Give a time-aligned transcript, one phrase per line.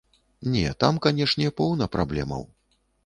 [0.53, 2.43] Не, там, канешне, поўна праблемаў.